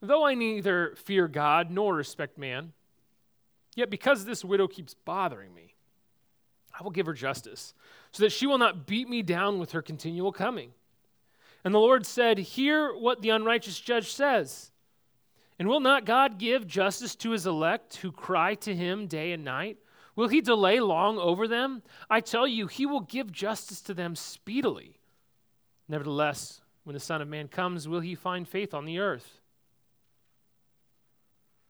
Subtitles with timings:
[0.00, 2.72] Though I neither fear God nor respect man,
[3.74, 5.74] yet because this widow keeps bothering me,
[6.78, 7.74] I will give her justice,
[8.12, 10.72] so that she will not beat me down with her continual coming.
[11.64, 14.70] And the Lord said, Hear what the unrighteous judge says.
[15.58, 19.44] And will not God give justice to his elect who cry to him day and
[19.44, 19.78] night?
[20.14, 21.82] Will he delay long over them?
[22.08, 24.98] I tell you, he will give justice to them speedily.
[25.88, 29.37] Nevertheless, when the Son of Man comes, will he find faith on the earth?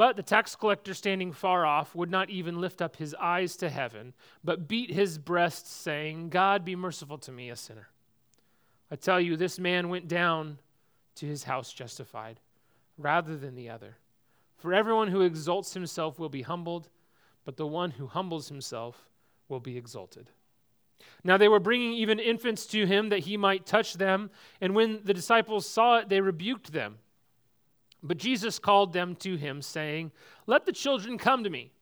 [0.00, 3.68] But the tax collector, standing far off, would not even lift up his eyes to
[3.68, 7.88] heaven, but beat his breast, saying, God, be merciful to me, a sinner.
[8.90, 10.58] I tell you, this man went down
[11.16, 12.40] to his house justified,
[12.96, 13.98] rather than the other.
[14.56, 16.88] For everyone who exalts himself will be humbled,
[17.44, 19.06] but the one who humbles himself
[19.50, 20.30] will be exalted.
[21.24, 24.30] Now they were bringing even infants to him that he might touch them,
[24.62, 27.00] and when the disciples saw it, they rebuked them.
[28.02, 30.12] But Jesus called them to him, saying,
[30.46, 31.72] Let the children come to me,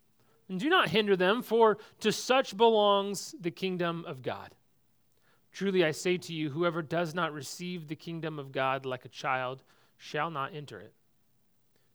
[0.49, 4.55] and do not hinder them, for to such belongs the kingdom of God.
[5.53, 9.09] Truly I say to you, whoever does not receive the kingdom of God like a
[9.09, 9.63] child
[9.97, 10.93] shall not enter it.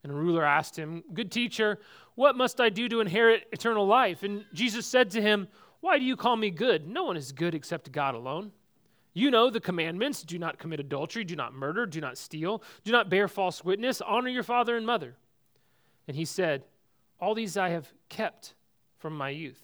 [0.04, 1.80] And a ruler asked him, Good teacher,
[2.16, 4.24] what must I do to inherit eternal life?
[4.24, 5.48] And Jesus said to him,
[5.80, 6.88] Why do you call me good?
[6.88, 8.52] No one is good except God alone.
[9.14, 12.92] You know the commandments do not commit adultery, do not murder, do not steal, do
[12.92, 15.16] not bear false witness, honor your father and mother.
[16.08, 16.66] And he said,
[17.20, 18.56] All these I have kept
[18.98, 19.62] from my youth.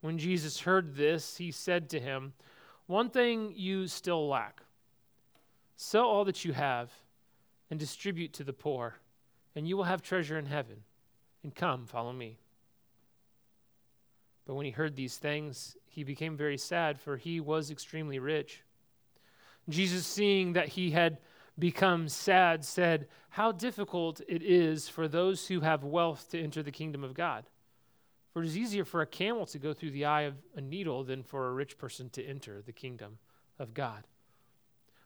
[0.00, 2.32] When Jesus heard this, he said to him,
[2.86, 4.62] One thing you still lack
[5.76, 6.92] sell all that you have
[7.70, 8.96] and distribute to the poor,
[9.54, 10.76] and you will have treasure in heaven.
[11.42, 12.38] And come, follow me.
[14.46, 18.64] But when he heard these things, he became very sad, for he was extremely rich.
[19.68, 21.18] Jesus, seeing that he had
[21.56, 26.72] become sad, said, How difficult it is for those who have wealth to enter the
[26.72, 27.44] kingdom of God.
[28.32, 31.04] For it is easier for a camel to go through the eye of a needle
[31.04, 33.18] than for a rich person to enter the kingdom
[33.60, 34.08] of God.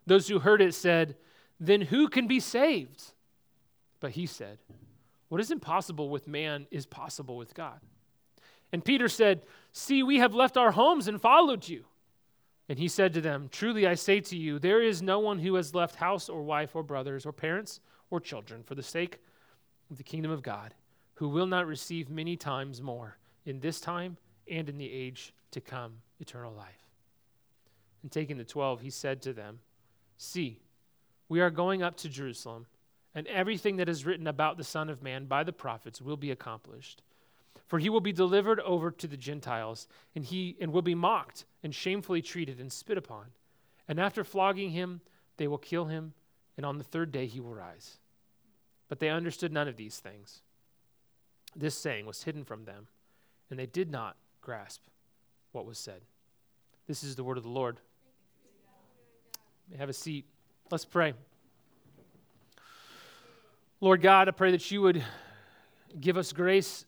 [0.07, 1.17] Those who heard it said,
[1.61, 3.13] Then who can be saved?
[4.01, 4.59] But he said,
[5.29, 7.81] What is impossible with man is possible with God.
[8.73, 9.43] And Peter said,
[9.73, 11.85] See, we have left our homes and followed you.
[12.69, 15.55] And he said to them, Truly I say to you, there is no one who
[15.55, 17.81] has left house or wife or brothers or parents
[18.11, 19.19] or children for the sake
[19.91, 20.75] of the kingdom of God
[21.15, 24.17] who will not receive many times more in this time
[24.51, 26.89] and in the age to come eternal life.
[28.03, 29.61] And taking the twelve, he said to them,
[30.17, 30.61] See,
[31.29, 32.67] we are going up to Jerusalem,
[33.15, 36.31] and everything that is written about the Son of Man by the prophets will be
[36.31, 37.03] accomplished.
[37.67, 41.45] For he will be delivered over to the Gentiles, and he and will be mocked
[41.63, 43.27] and shamefully treated and spit upon.
[43.89, 45.01] And after flogging him,
[45.37, 46.15] they will kill him,
[46.57, 47.99] and on the third day he will rise.
[48.89, 50.43] But they understood none of these things.
[51.57, 52.89] This saying was hidden from them,
[53.51, 54.83] and they did not grasp
[55.53, 56.03] what was said.
[56.87, 57.81] This is the word of the Lord.
[59.77, 60.25] have a seat.
[60.71, 61.15] Let's pray.
[63.81, 65.03] Lord God, I pray that you would
[66.01, 66.85] give us grace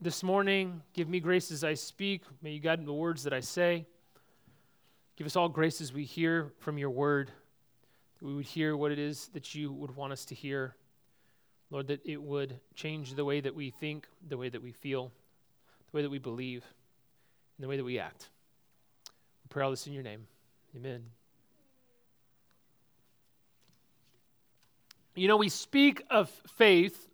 [0.00, 0.82] this morning.
[0.92, 2.22] Give me grace as I speak.
[2.42, 3.86] May you guide the words that I say.
[5.16, 7.30] Give us all grace as we hear from your word,
[8.18, 10.74] that we would hear what it is that you would want us to hear.
[11.70, 15.12] Lord, that it would change the way that we think, the way that we feel,
[15.90, 16.64] the way that we believe,
[17.56, 18.28] and the way that we act.
[19.44, 20.26] We pray all this in your name.
[20.76, 21.04] Amen.
[25.14, 27.08] You know, we speak of faith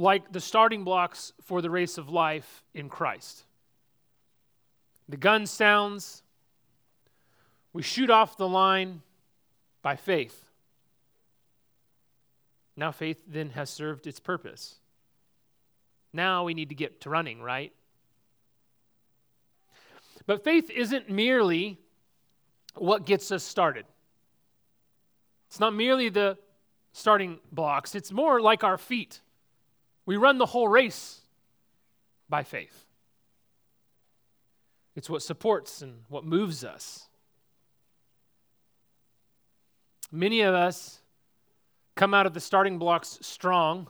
[0.00, 3.44] like the starting blocks for the race of life in Christ.
[5.10, 6.22] The gun sounds,
[7.74, 9.02] we shoot off the line
[9.82, 10.46] by faith.
[12.76, 14.76] Now, faith then has served its purpose.
[16.14, 17.72] Now we need to get to running, right?
[20.26, 21.78] But faith isn't merely
[22.74, 23.84] what gets us started.
[25.48, 26.38] It's not merely the
[26.94, 29.20] starting blocks, it's more like our feet.
[30.10, 31.20] We run the whole race
[32.28, 32.84] by faith.
[34.96, 37.06] It's what supports and what moves us.
[40.10, 40.98] Many of us
[41.94, 43.86] come out of the starting blocks strong,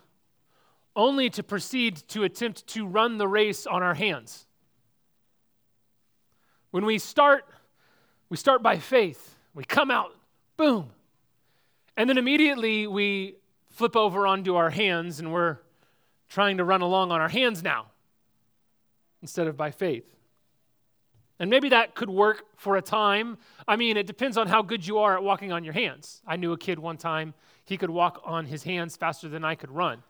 [0.95, 4.45] only to proceed to attempt to run the race on our hands.
[6.71, 7.47] When we start,
[8.29, 9.37] we start by faith.
[9.55, 10.15] We come out,
[10.59, 10.91] boom.
[11.97, 13.37] And then immediately we
[13.71, 15.61] flip over onto our hands and we're
[16.31, 17.87] trying to run along on our hands now
[19.21, 20.07] instead of by faith.
[21.39, 23.39] And maybe that could work for a time.
[23.67, 26.23] I mean, it depends on how good you are at walking on your hands.
[26.27, 27.35] I knew a kid one time,
[27.65, 30.03] he could walk on his hands faster than I could run.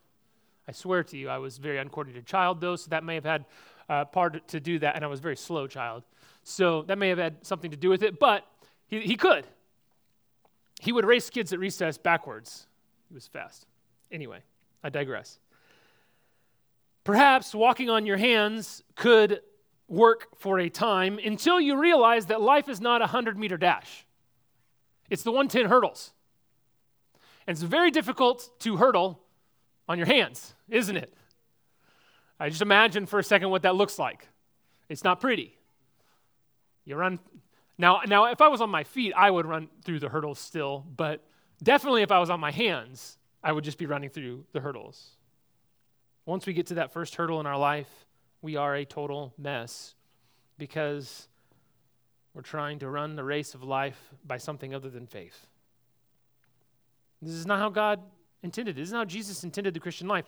[0.68, 3.24] I swear to you, I was a very uncoordinated child, though, so that may have
[3.24, 3.44] had
[3.88, 6.04] uh, part to do that, and I was a very slow child.
[6.42, 8.44] So that may have had something to do with it, but
[8.86, 9.46] he, he could.
[10.80, 12.66] He would race kids at recess backwards.
[13.08, 13.66] He was fast.
[14.10, 14.40] Anyway,
[14.82, 15.38] I digress.
[17.10, 19.40] Perhaps walking on your hands could
[19.88, 24.06] work for a time until you realize that life is not a 100 meter dash.
[25.10, 26.12] It's the 110 hurdles.
[27.48, 29.18] And it's very difficult to hurdle
[29.88, 31.12] on your hands, isn't it?
[32.38, 34.28] I just imagine for a second what that looks like.
[34.88, 35.58] It's not pretty.
[36.84, 37.18] You run
[37.76, 40.86] now now if I was on my feet, I would run through the hurdles still,
[40.96, 41.24] but
[41.60, 45.16] definitely if I was on my hands, I would just be running through the hurdles.
[46.26, 47.88] Once we get to that first hurdle in our life,
[48.42, 49.94] we are a total mess
[50.58, 51.28] because
[52.34, 55.46] we're trying to run the race of life by something other than faith.
[57.22, 58.00] This is not how God
[58.42, 58.76] intended.
[58.76, 60.26] This is not how Jesus intended the Christian life.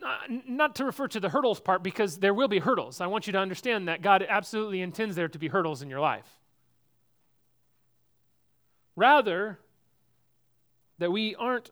[0.00, 3.00] Not, not to refer to the hurdles part because there will be hurdles.
[3.00, 6.00] I want you to understand that God absolutely intends there to be hurdles in your
[6.00, 6.26] life.
[8.96, 9.58] Rather,
[10.98, 11.70] that we aren't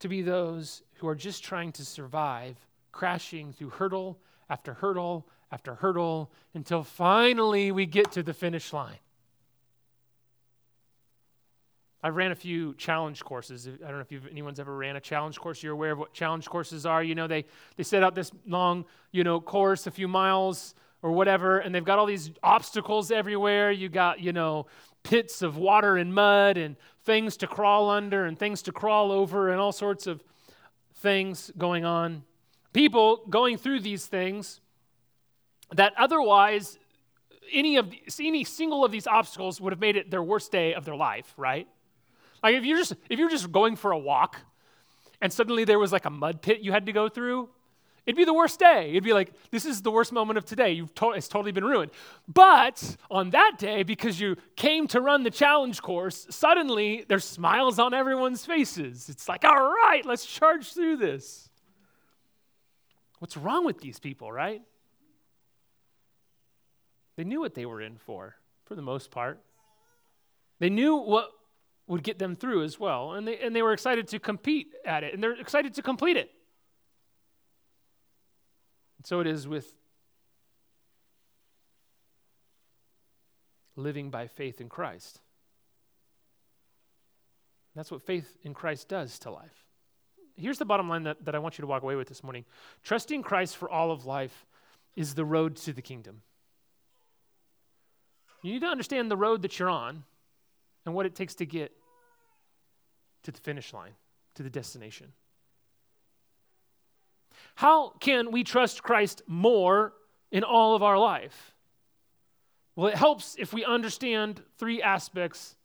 [0.00, 2.56] to be those who are just trying to survive
[2.92, 8.98] crashing through hurdle after hurdle after hurdle until finally we get to the finish line.
[12.04, 13.66] I've ran a few challenge courses.
[13.66, 15.60] I don't know if anyone's ever ran a challenge course.
[15.60, 17.02] You're aware of what challenge courses are.
[17.02, 17.46] You know, they,
[17.76, 21.84] they set out this long, you know, course, a few miles or whatever, and they've
[21.84, 23.72] got all these obstacles everywhere.
[23.72, 24.66] You got, you know,
[25.02, 29.50] pits of water and mud and things to crawl under and things to crawl over
[29.50, 30.22] and all sorts of
[31.02, 32.22] things going on
[32.72, 34.60] people going through these things
[35.72, 36.78] that otherwise
[37.52, 40.84] any of any single of these obstacles would have made it their worst day of
[40.84, 41.66] their life, right?
[42.42, 44.38] Like if you're just if you're just going for a walk
[45.20, 47.48] and suddenly there was like a mud pit you had to go through,
[48.06, 48.90] it'd be the worst day.
[48.90, 50.72] It'd be like this is the worst moment of today.
[50.72, 51.90] You've to- it's totally been ruined.
[52.26, 57.78] But on that day because you came to run the challenge course, suddenly there's smiles
[57.78, 59.08] on everyone's faces.
[59.08, 61.48] It's like, "All right, let's charge through this."
[63.18, 64.62] What's wrong with these people, right?
[67.16, 69.40] They knew what they were in for, for the most part.
[70.58, 71.30] They knew what
[71.86, 75.04] would get them through as well, and they, and they were excited to compete at
[75.04, 76.30] it, and they're excited to complete it.
[79.02, 79.74] And so it is with
[83.74, 85.20] living by faith in Christ.
[87.74, 89.64] That's what faith in Christ does to life
[90.36, 92.44] here's the bottom line that, that I want you to walk away with this morning
[92.82, 94.46] trusting Christ for all of life
[94.96, 96.22] is the road to the kingdom.
[98.42, 100.04] You need to understand the road that you're on
[100.84, 101.72] and what it takes to get
[103.22, 103.92] to the finish line,
[104.34, 105.12] to the destination.
[107.54, 109.92] How can we trust Christ more
[110.30, 111.54] in all of our life?
[112.74, 115.56] Well, it helps if we understand three aspects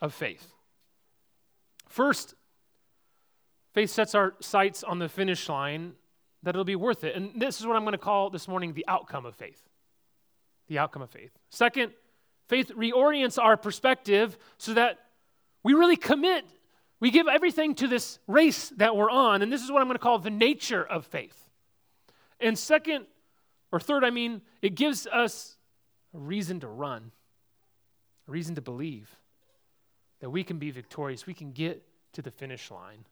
[0.00, 0.52] of faith.
[1.88, 2.34] First,
[3.74, 5.94] Faith sets our sights on the finish line
[6.44, 7.16] that it'll be worth it.
[7.16, 9.60] And this is what I'm going to call this morning the outcome of faith.
[10.68, 11.32] The outcome of faith.
[11.50, 11.92] Second,
[12.46, 15.00] faith reorients our perspective so that
[15.64, 16.44] we really commit.
[17.04, 19.42] We give everything to this race that we're on.
[19.42, 21.36] And this is what I'm going to call the nature of faith.
[22.40, 23.04] And second,
[23.70, 25.58] or third, I mean, it gives us
[26.14, 27.12] a reason to run,
[28.26, 29.14] a reason to believe
[30.20, 31.26] that we can be victorious.
[31.26, 31.82] We can get
[32.14, 33.04] to the finish line.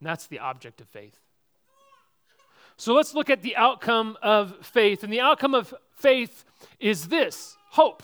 [0.00, 1.20] And that's the object of faith.
[2.76, 5.04] So let's look at the outcome of faith.
[5.04, 6.44] And the outcome of faith
[6.80, 8.02] is this hope.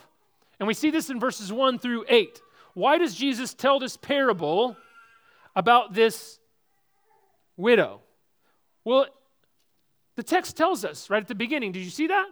[0.61, 2.41] And we see this in verses 1 through 8.
[2.75, 4.77] Why does Jesus tell this parable
[5.55, 6.39] about this
[7.57, 8.01] widow?
[8.85, 9.07] Well,
[10.17, 11.73] the text tells us right at the beginning.
[11.73, 12.29] Did you see that?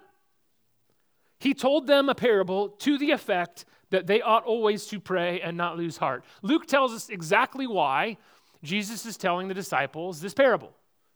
[1.39, 5.57] He told them a parable to the effect that they ought always to pray and
[5.57, 6.25] not lose heart.
[6.43, 8.17] Luke tells us exactly why
[8.63, 10.75] Jesus is telling the disciples this parable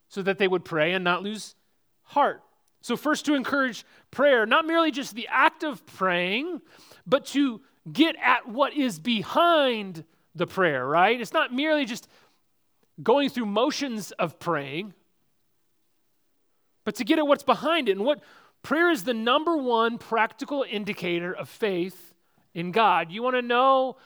[0.09, 1.55] so that they would pray and not lose
[2.03, 2.43] heart.
[2.81, 6.61] So, first, to encourage prayer, not merely just the act of praying,
[7.07, 7.61] but to
[7.91, 11.21] get at what is behind the prayer, right?
[11.21, 12.09] It's not merely just
[13.03, 14.95] going through motions of praying,
[16.85, 17.93] but to get at what's behind it.
[17.93, 18.21] And what
[18.63, 22.13] prayer is the number one practical indicator of faith
[22.55, 23.11] in God.
[23.11, 23.97] You want to know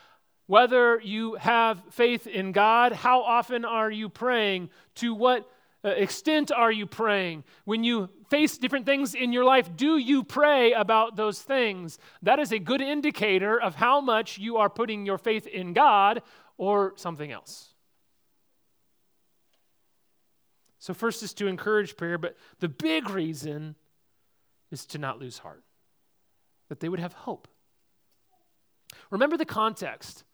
[0.46, 2.92] whether you have faith in God?
[2.92, 4.70] How often are you praying?
[4.96, 5.50] To what
[5.86, 7.44] Uh, extent are you praying?
[7.64, 12.00] When you face different things in your life, do you pray about those things?
[12.22, 16.22] That is a good indicator of how much you are putting your faith in God
[16.58, 17.72] or something else.
[20.80, 23.76] So, first is to encourage prayer, but the big reason
[24.72, 25.62] is to not lose heart,
[26.68, 27.46] that they would have hope.
[29.10, 30.24] Remember the context.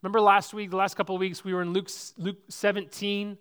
[0.00, 3.36] Remember last week, the last couple of weeks, we were in Luke, Luke 17.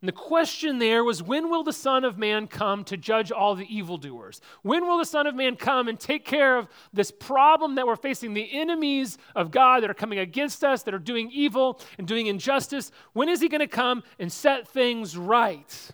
[0.00, 3.54] And the question there was when will the Son of Man come to judge all
[3.54, 4.40] the evildoers?
[4.62, 7.96] When will the Son of Man come and take care of this problem that we're
[7.96, 12.08] facing, the enemies of God that are coming against us, that are doing evil and
[12.08, 12.90] doing injustice?
[13.12, 15.90] When is he going to come and set things right?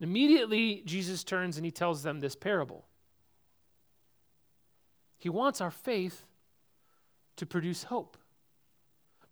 [0.00, 2.84] Immediately, Jesus turns and he tells them this parable.
[5.16, 6.22] He wants our faith
[7.34, 8.16] to produce hope.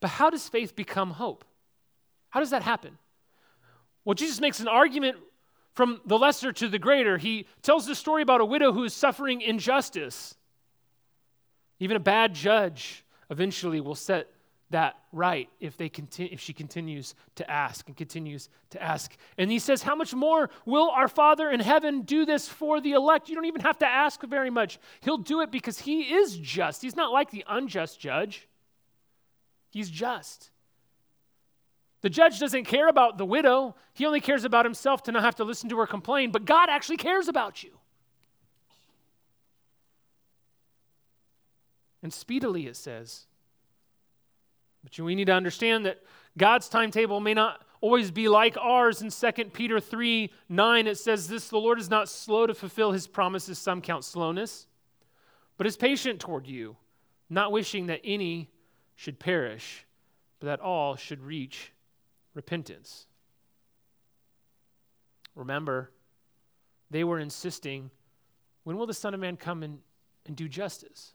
[0.00, 1.44] But how does faith become hope?
[2.36, 2.98] How does that happen?
[4.04, 5.16] Well, Jesus makes an argument
[5.72, 7.16] from the lesser to the greater.
[7.16, 10.34] He tells the story about a widow who is suffering injustice.
[11.80, 14.28] Even a bad judge eventually will set
[14.68, 19.50] that right if they continue if she continues to ask and continues to ask and
[19.50, 23.28] he says how much more will our father in heaven do this for the elect
[23.28, 26.82] you don't even have to ask very much he'll do it because he is just
[26.82, 28.48] he's not like the unjust judge
[29.70, 30.50] he's just
[32.06, 33.74] the judge doesn't care about the widow.
[33.92, 36.68] He only cares about himself to not have to listen to her complain but god
[36.70, 37.70] actually cares about you.
[42.04, 43.26] And speedily it says.
[44.84, 46.00] But we need to understand that
[46.38, 49.02] God's timetable may not always be like ours.
[49.02, 52.92] In 2 Peter 3 9, it says this The Lord is not slow to fulfill
[52.92, 54.68] his promises, some count slowness,
[55.56, 56.76] but is patient toward you,
[57.28, 58.48] not wishing that any
[58.94, 59.84] should perish,
[60.38, 61.72] but that all should reach
[62.36, 63.06] repentance.
[65.34, 65.90] Remember,
[66.90, 67.90] they were insisting,
[68.62, 69.78] when will the Son of Man come and,
[70.26, 71.14] and do justice?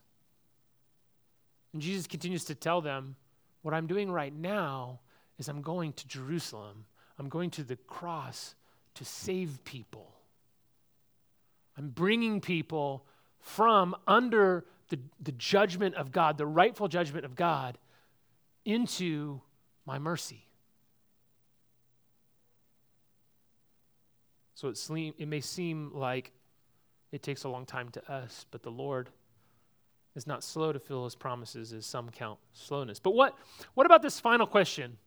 [1.72, 3.16] And Jesus continues to tell them,
[3.62, 5.00] what I'm doing right now
[5.38, 6.86] is I'm going to Jerusalem.
[7.18, 8.56] I'm going to the cross
[8.96, 10.14] to save people.
[11.78, 13.06] I'm bringing people
[13.40, 17.78] from under the, the judgment of God, the rightful judgment of God,
[18.66, 19.42] into
[19.86, 20.48] my mercy.
[24.62, 26.34] So it, seem, it may seem like
[27.12, 29.10] it takes a long time to us, but the Lord
[30.16, 33.00] is not slow to fill his promises, as some count slowness.
[33.00, 33.36] But what,
[33.74, 34.98] what about this final question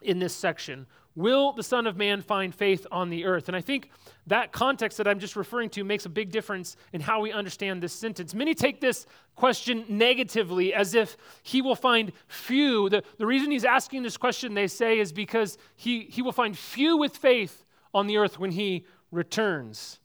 [0.00, 0.86] in this section?
[1.16, 3.48] Will the Son of Man find faith on the earth?
[3.48, 3.90] And I think
[4.28, 7.82] that context that I'm just referring to makes a big difference in how we understand
[7.82, 8.32] this sentence.
[8.32, 12.88] Many take this question negatively as if he will find few.
[12.88, 16.56] The, the reason he's asking this question, they say, is because he, he will find
[16.56, 19.98] few with faith on the earth when he returns.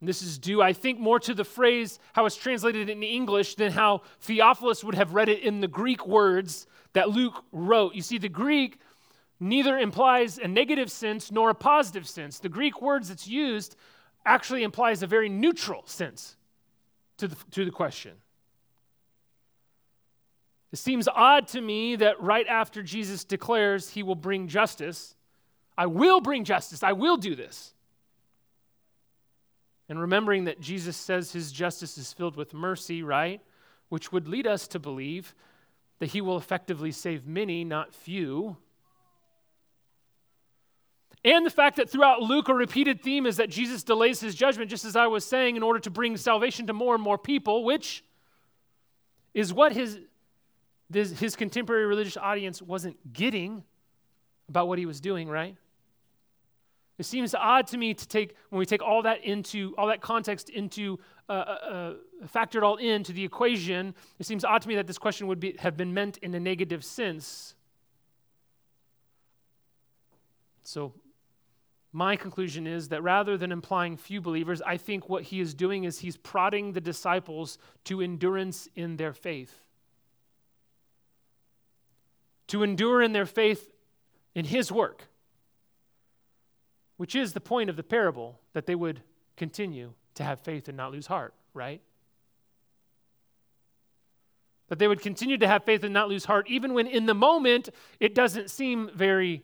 [0.00, 3.56] And this is due, I think, more to the phrase how it's translated in English
[3.56, 7.94] than how Theophilus would have read it in the Greek words that Luke wrote.
[7.94, 8.78] You see, the Greek
[9.40, 12.38] neither implies a negative sense nor a positive sense.
[12.38, 13.76] The Greek words that's used
[14.24, 16.36] actually implies a very neutral sense
[17.16, 18.12] to the, to the question.
[20.70, 25.16] It seems odd to me that right after Jesus declares he will bring justice,
[25.78, 27.72] I will bring justice, I will do this.
[29.88, 33.40] And remembering that Jesus says his justice is filled with mercy, right?
[33.88, 35.34] Which would lead us to believe
[36.00, 38.56] that he will effectively save many, not few.
[41.24, 44.70] And the fact that throughout Luke, a repeated theme is that Jesus delays his judgment,
[44.70, 47.64] just as I was saying, in order to bring salvation to more and more people,
[47.64, 48.04] which
[49.32, 50.00] is what his,
[50.92, 53.62] his contemporary religious audience wasn't getting
[54.48, 55.56] about what he was doing, right?
[56.98, 60.00] It seems odd to me to take, when we take all that into, all that
[60.00, 64.68] context into, uh, uh, uh, factor it all into the equation, it seems odd to
[64.68, 67.54] me that this question would be, have been meant in a negative sense.
[70.64, 70.92] So,
[71.92, 75.84] my conclusion is that rather than implying few believers, I think what he is doing
[75.84, 79.64] is he's prodding the disciples to endurance in their faith.
[82.48, 83.70] To endure in their faith
[84.34, 85.07] in his work,
[86.98, 89.00] which is the point of the parable, that they would
[89.36, 91.80] continue to have faith and not lose heart, right?
[94.68, 97.14] That they would continue to have faith and not lose heart, even when in the
[97.14, 99.42] moment it doesn't seem very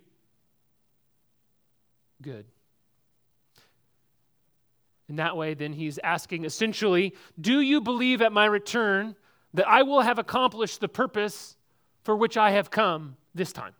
[2.20, 2.44] good.
[5.08, 9.14] In that way, then he's asking essentially, Do you believe at my return
[9.52, 11.56] that I will have accomplished the purpose
[12.02, 13.74] for which I have come this time?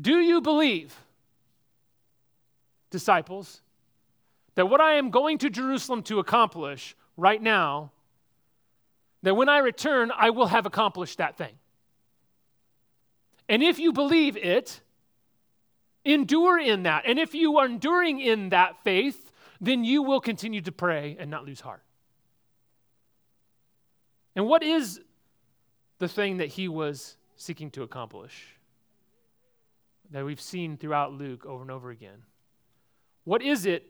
[0.00, 0.96] Do you believe,
[2.90, 3.62] disciples,
[4.54, 7.92] that what I am going to Jerusalem to accomplish right now,
[9.22, 11.54] that when I return, I will have accomplished that thing?
[13.48, 14.80] And if you believe it,
[16.04, 17.04] Endure in that.
[17.06, 21.30] And if you are enduring in that faith, then you will continue to pray and
[21.30, 21.82] not lose heart.
[24.34, 25.00] And what is
[25.98, 28.56] the thing that he was seeking to accomplish
[30.10, 32.22] that we've seen throughout Luke over and over again?
[33.24, 33.86] What is it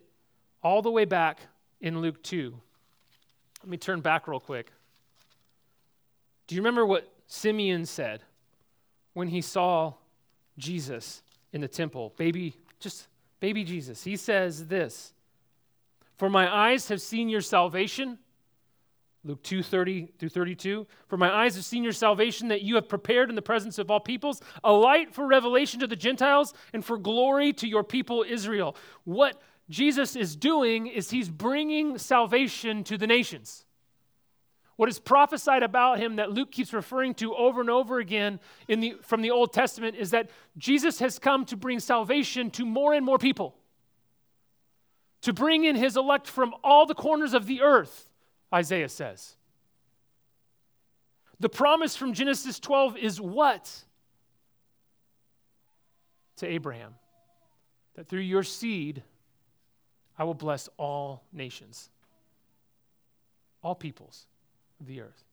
[0.63, 1.41] all the way back
[1.81, 2.55] in Luke 2?
[3.63, 4.73] Let me turn back real quick.
[6.47, 8.23] Do you remember what Simeon said
[9.13, 9.95] when he saw
[10.59, 11.23] Jesus
[11.53, 13.09] in the temple, baby, just
[13.41, 14.05] baby Jesus.
[14.05, 15.13] He says this
[16.17, 18.19] For my eyes have seen your salvation.
[19.23, 20.87] Luke 2 30 through 32.
[21.07, 23.91] For my eyes have seen your salvation that you have prepared in the presence of
[23.91, 28.25] all peoples, a light for revelation to the Gentiles and for glory to your people
[28.27, 28.77] Israel.
[29.05, 33.67] What Jesus is doing is he's bringing salvation to the nations.
[34.77, 38.81] What is prophesied about him that Luke keeps referring to over and over again in
[38.81, 42.95] the, from the Old Testament is that Jesus has come to bring salvation to more
[42.95, 43.55] and more people,
[45.21, 48.10] to bring in his elect from all the corners of the earth,
[48.53, 49.37] Isaiah says.
[51.39, 53.73] The promise from Genesis 12 is what?
[56.39, 56.95] To Abraham
[57.95, 59.03] that through your seed
[60.19, 61.89] I will bless all nations,
[63.63, 64.27] all peoples
[64.81, 65.25] of the earth.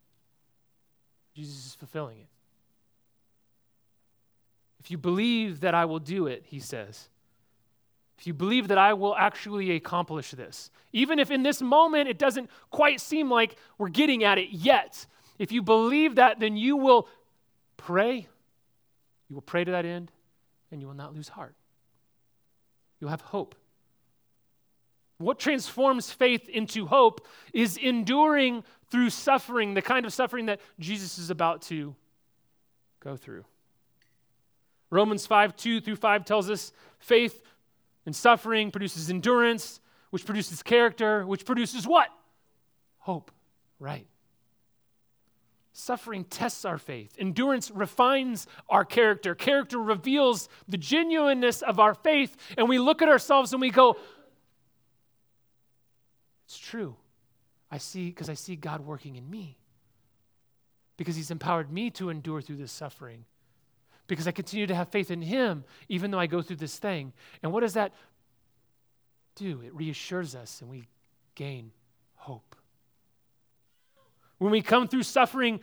[1.36, 2.28] Jesus is fulfilling it.
[4.80, 7.10] If you believe that I will do it, he says,
[8.18, 12.18] if you believe that I will actually accomplish this, even if in this moment it
[12.18, 15.06] doesn't quite seem like we're getting at it yet,
[15.38, 17.08] if you believe that, then you will
[17.78, 18.28] pray.
[19.30, 20.12] You will pray to that end,
[20.72, 21.56] and you will not lose heart.
[23.00, 23.56] You'll have hope.
[25.20, 31.18] What transforms faith into hope is enduring through suffering, the kind of suffering that Jesus
[31.18, 31.96] is about to
[33.00, 33.46] go through.
[34.90, 37.42] Romans 5 2 through 5 tells us faith
[38.08, 42.08] and suffering produces endurance, which produces character, which produces what?
[43.00, 43.32] Hope,
[43.80, 44.08] right?
[45.74, 47.14] Suffering tests our faith.
[47.20, 49.36] Endurance refines our character.
[49.36, 52.38] Character reveals the genuineness of our faith.
[52.58, 53.98] And we look at ourselves and we go,
[56.46, 56.96] it's true.
[57.70, 59.58] I see, because I see God working in me.
[60.96, 63.26] Because He's empowered me to endure through this suffering.
[64.08, 67.14] Because I continue to have faith in Him, even though I go through this thing.
[67.44, 67.94] And what does that
[69.36, 69.62] do?
[69.62, 70.88] It reassures us and we
[71.36, 71.72] gain
[72.16, 72.56] hope.
[74.38, 75.60] When we come through suffering,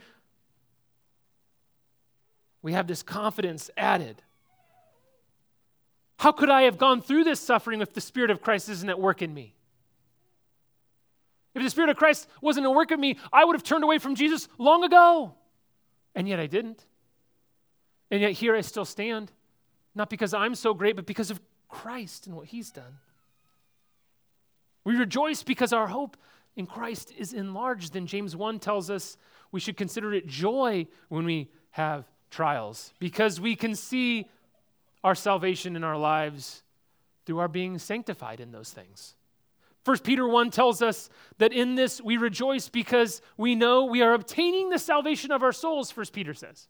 [2.61, 4.21] we have this confidence added.
[6.17, 8.99] How could I have gone through this suffering if the Spirit of Christ isn't at
[8.99, 9.53] work in me?
[11.53, 13.97] If the Spirit of Christ wasn't at work in me, I would have turned away
[13.97, 15.35] from Jesus long ago.
[16.13, 16.85] And yet I didn't.
[18.11, 19.31] And yet here I still stand,
[19.93, 22.99] not because I'm so great, but because of Christ and what He's done.
[24.83, 26.15] We rejoice because our hope
[26.55, 27.93] in Christ is enlarged.
[27.93, 29.17] Then James 1 tells us
[29.51, 34.29] we should consider it joy when we have trials because we can see
[35.03, 36.63] our salvation in our lives
[37.25, 39.15] through our being sanctified in those things.
[39.83, 44.13] 1 Peter 1 tells us that in this we rejoice because we know we are
[44.13, 46.67] obtaining the salvation of our souls, 1 Peter says.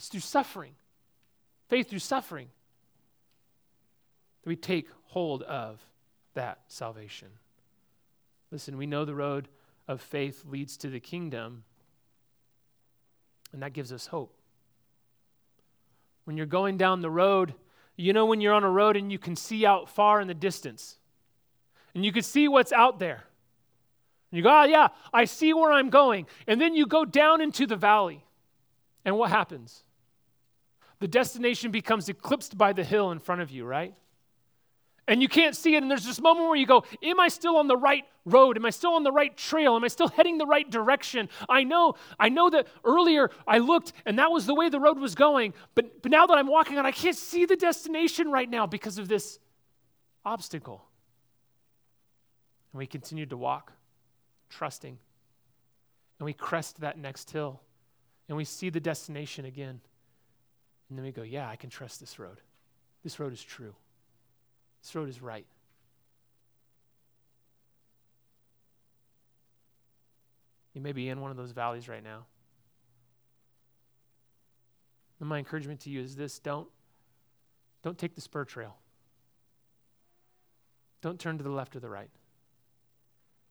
[0.00, 0.72] It's through suffering,
[1.68, 2.48] faith through suffering,
[4.42, 5.78] that we take hold of
[6.32, 7.28] that salvation.
[8.50, 9.48] Listen, we know the road
[9.86, 11.64] of faith leads to the kingdom,
[13.52, 14.34] and that gives us hope.
[16.24, 17.52] When you're going down the road,
[17.94, 20.34] you know when you're on a road and you can see out far in the
[20.34, 20.96] distance
[21.94, 23.24] and you can see what's out there.
[24.30, 26.26] And you go, oh, yeah, I see where I'm going.
[26.46, 28.24] And then you go down into the valley.
[29.04, 29.84] And what happens?
[31.00, 33.94] The destination becomes eclipsed by the hill in front of you, right?
[35.08, 37.56] And you can't see it, and there's this moment where you go, Am I still
[37.56, 38.56] on the right road?
[38.56, 39.74] Am I still on the right trail?
[39.74, 41.28] Am I still heading the right direction?
[41.48, 44.98] I know, I know that earlier I looked and that was the way the road
[44.98, 48.48] was going, but, but now that I'm walking on, I can't see the destination right
[48.48, 49.40] now because of this
[50.24, 50.84] obstacle.
[52.72, 53.72] And we continued to walk,
[54.48, 54.96] trusting.
[56.20, 57.62] And we crest that next hill,
[58.28, 59.80] and we see the destination again.
[60.90, 62.40] And then we go, Yeah, I can trust this road.
[63.02, 63.74] This road is true.
[64.82, 65.46] This road is right.
[70.74, 72.26] You may be in one of those valleys right now.
[75.18, 76.68] And my encouragement to you is this don't,
[77.82, 78.76] don't take the spur trail.
[81.02, 82.10] Don't turn to the left or the right.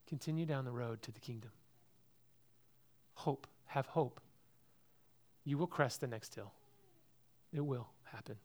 [0.08, 1.52] Continue down the road to the kingdom.
[3.16, 3.48] Hope.
[3.68, 4.20] Have hope.
[5.46, 6.54] You will crest the next hill.
[7.54, 8.36] It will happen.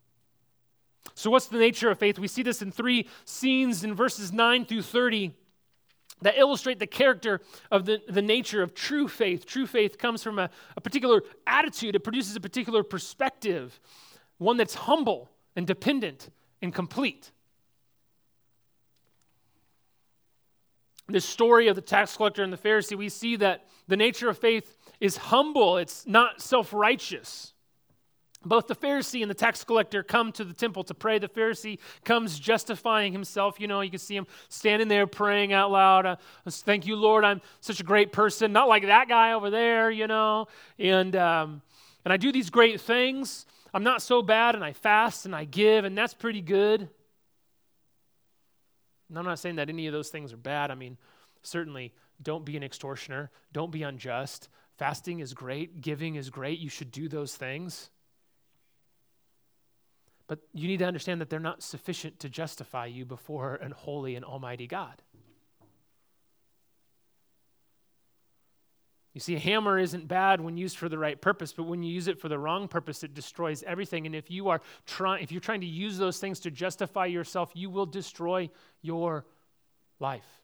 [1.15, 2.19] So, what's the nature of faith?
[2.19, 5.33] We see this in three scenes in verses 9 through 30
[6.23, 7.41] that illustrate the character
[7.71, 9.47] of the, the nature of true faith.
[9.47, 13.79] True faith comes from a, a particular attitude, it produces a particular perspective,
[14.39, 16.31] one that's humble and dependent
[16.63, 17.31] and complete.
[21.07, 24.39] This story of the tax collector and the Pharisee, we see that the nature of
[24.39, 27.54] faith is humble, it's not self righteous.
[28.45, 31.19] Both the Pharisee and the tax collector come to the temple to pray.
[31.19, 33.59] The Pharisee comes justifying himself.
[33.59, 36.07] You know, you can see him standing there praying out loud.
[36.07, 36.17] Uh,
[36.49, 37.25] Thank you, Lord.
[37.25, 38.53] I'm such a great person.
[38.53, 40.47] Not like that guy over there, you know.
[40.79, 41.63] And, um,
[42.05, 43.47] and I do these great things.
[43.73, 46.89] I'm not so bad, and I fast and I give, and that's pretty good.
[49.09, 50.71] And I'm not saying that any of those things are bad.
[50.71, 50.97] I mean,
[51.43, 54.49] certainly don't be an extortioner, don't be unjust.
[54.77, 56.59] Fasting is great, giving is great.
[56.59, 57.91] You should do those things.
[60.27, 64.17] But you need to understand that they're not sufficient to justify you before an holy
[64.17, 65.03] and almighty God.
[69.13, 71.93] You see, a hammer isn't bad when used for the right purpose, but when you
[71.93, 74.07] use it for the wrong purpose, it destroys everything.
[74.07, 77.53] And if you are trying, if you're trying to use those things to justify yourself,
[77.55, 78.51] you will destroy
[78.83, 79.25] your
[80.01, 80.44] life.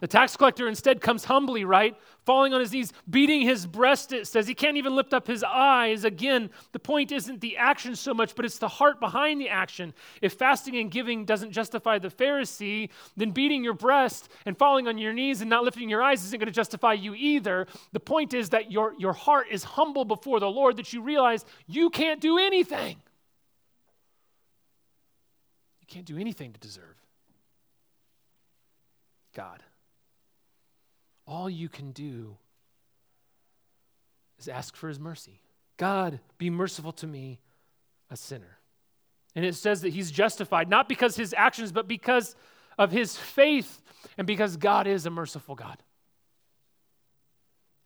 [0.00, 1.96] The tax collector instead comes humbly, right?
[2.26, 4.46] Falling on his knees, beating his breast, it says.
[4.46, 6.04] He can't even lift up his eyes.
[6.04, 9.94] Again, the point isn't the action so much, but it's the heart behind the action.
[10.20, 14.98] If fasting and giving doesn't justify the Pharisee, then beating your breast and falling on
[14.98, 17.66] your knees and not lifting your eyes isn't going to justify you either.
[17.92, 21.44] The point is that your, your heart is humble before the Lord, that you realize
[21.68, 22.96] you can't do anything.
[25.80, 26.96] You can't do anything to deserve
[29.34, 29.62] God
[31.26, 32.36] all you can do
[34.38, 35.40] is ask for his mercy.
[35.76, 37.40] God, be merciful to me,
[38.10, 38.58] a sinner.
[39.34, 42.36] And it says that he's justified, not because his actions, but because
[42.78, 43.82] of his faith
[44.16, 45.78] and because God is a merciful God.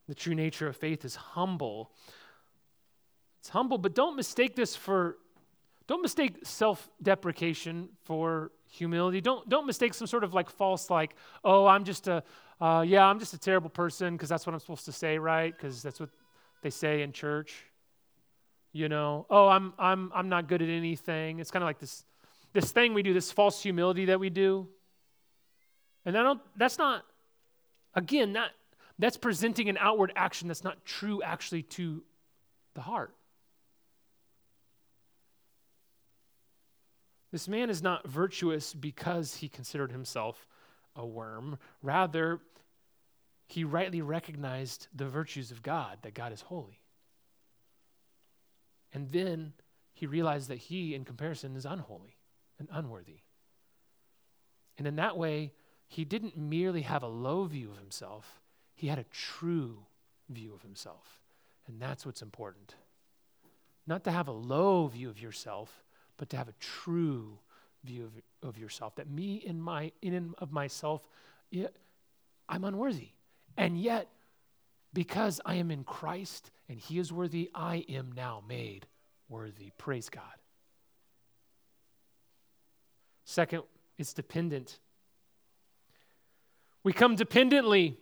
[0.09, 1.92] The true nature of faith is humble.
[3.40, 5.18] It's humble, but don't mistake this for,
[5.87, 9.20] don't mistake self deprecation for humility.
[9.20, 12.22] Don't, don't mistake some sort of like false, like, oh, I'm just a,
[12.61, 15.57] uh, yeah, I'm just a terrible person because that's what I'm supposed to say, right?
[15.57, 16.11] Because that's what
[16.62, 17.55] they say in church.
[18.73, 21.38] You know, oh, I'm, I'm, I'm not good at anything.
[21.38, 22.05] It's kind of like this,
[22.53, 24.68] this thing we do, this false humility that we do.
[26.05, 27.05] And I don't, that's not,
[27.94, 28.51] again, that,
[28.99, 32.03] that's presenting an outward action that's not true actually to
[32.75, 33.14] the heart.
[37.31, 40.47] This man is not virtuous because he considered himself
[40.99, 41.59] a worm.
[41.83, 42.41] Rather,
[43.47, 46.83] he rightly recognized the virtues of God, that God is holy.
[48.93, 49.55] And then
[49.95, 52.19] he realized that he, in comparison, is unholy
[52.59, 53.21] and unworthy.
[54.77, 55.53] And in that way,
[55.87, 58.41] he didn't merely have a low view of himself,
[58.75, 59.87] he had a true
[60.29, 61.21] view of himself.
[61.67, 62.75] And that's what's important.
[63.87, 65.83] Not to have a low view of yourself,
[66.17, 67.39] but to have a true
[67.85, 68.05] view
[68.43, 68.97] of, of yourself.
[68.97, 71.03] That me in my in and of myself,
[71.51, 71.69] yeah,
[72.49, 73.11] I'm unworthy.
[73.57, 74.09] And yet,
[74.93, 78.87] because I am in Christ and He is worthy, I am now made
[79.29, 79.71] worthy.
[79.79, 80.23] Praise God.
[83.25, 83.62] Second,
[83.99, 84.79] it's dependent.
[86.83, 87.99] We come dependently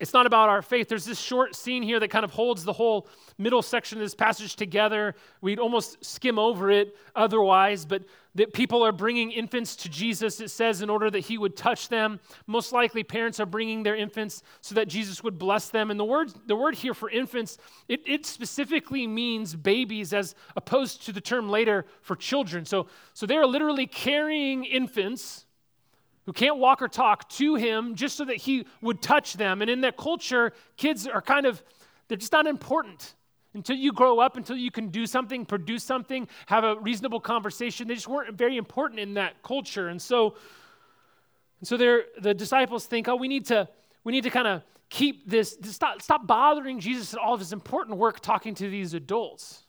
[0.00, 0.88] it's not about our faith.
[0.88, 3.06] There's this short scene here that kind of holds the whole
[3.36, 5.14] middle section of this passage together.
[5.42, 8.04] We'd almost skim over it otherwise, but
[8.36, 11.88] that people are bringing infants to Jesus, it says, in order that he would touch
[11.88, 12.20] them.
[12.46, 15.90] Most likely, parents are bringing their infants so that Jesus would bless them.
[15.90, 21.04] And the word, the word here for infants, it, it specifically means babies as opposed
[21.06, 22.64] to the term later for children.
[22.64, 25.46] So, so they're literally carrying infants
[26.26, 29.60] who can't walk or talk to him just so that he would touch them.
[29.60, 31.62] And in that culture, kids are kind of,
[32.06, 33.14] they're just not important.
[33.52, 37.88] Until you grow up, until you can do something, produce something, have a reasonable conversation,
[37.88, 39.88] they just weren't very important in that culture.
[39.88, 40.36] And so,
[41.58, 43.68] and so the disciples think, oh, we need to,
[44.04, 47.52] we need to kind of keep this, stop, stop bothering Jesus at all of his
[47.52, 49.64] important work talking to these adults.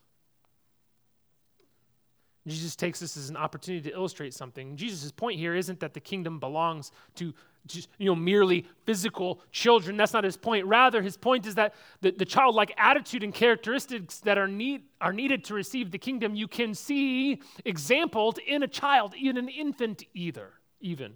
[2.48, 4.76] Jesus takes this as an opportunity to illustrate something.
[4.76, 7.34] Jesus' point here isn't that the kingdom belongs to
[7.68, 9.96] just, you know, merely physical children.
[9.96, 10.66] That's not his point.
[10.66, 15.14] Rather, his point is that the, the childlike attitude and characteristics that are, need, are
[15.14, 20.04] needed to receive the kingdom, you can see exampled in a child, in an infant
[20.16, 21.14] either, even.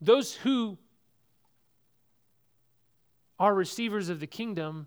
[0.00, 0.78] Those who
[3.38, 4.86] are receivers of the kingdom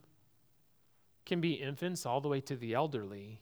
[1.28, 3.40] can be infants all the way to the elderly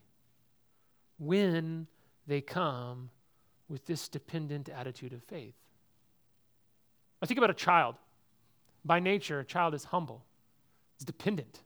[1.20, 1.86] when
[2.26, 3.12] they come
[3.68, 5.54] with this dependent attitude of faith.
[7.22, 7.96] I think about a child.
[8.86, 10.26] By nature, a child is humble,
[10.96, 11.62] it's dependent,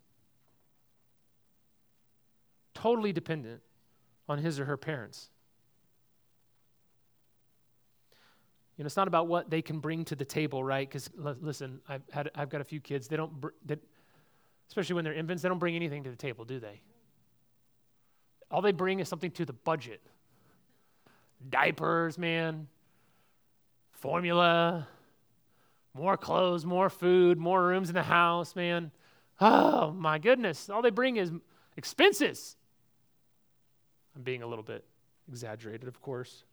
[2.74, 3.62] totally dependent
[4.28, 5.30] on his or her parents.
[8.78, 10.90] You know, it's not about what they can bring to the table, right?
[10.90, 13.08] Because l- listen, I've had I've got a few kids.
[13.08, 13.80] They don't, br- that,
[14.68, 16.82] especially when they're infants, they don't bring anything to the table, do they?
[18.54, 20.00] All they bring is something to the budget
[21.50, 22.68] diapers, man,
[23.92, 24.88] formula,
[25.94, 28.92] more clothes, more food, more rooms in the house, man.
[29.42, 30.70] Oh, my goodness.
[30.70, 31.32] All they bring is
[31.76, 32.56] expenses.
[34.16, 34.86] I'm being a little bit
[35.28, 36.44] exaggerated, of course.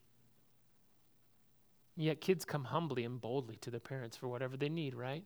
[1.97, 5.23] Yet kids come humbly and boldly to their parents for whatever they need, right?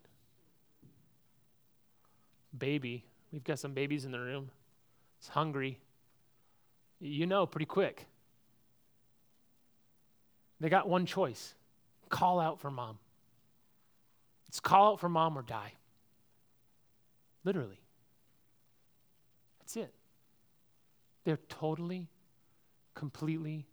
[2.59, 4.51] Baby, we've got some babies in the room.
[5.19, 5.79] It's hungry
[7.09, 8.07] you know pretty quick.
[10.61, 11.55] They got one choice
[12.09, 12.99] call out for mom.
[14.49, 15.73] It's call out for mom or die.
[17.45, 17.81] Literally.
[19.59, 19.93] That's it.
[21.25, 22.09] They're totally,
[22.95, 23.67] completely,